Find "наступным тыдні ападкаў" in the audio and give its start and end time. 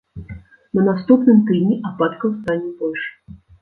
0.87-2.37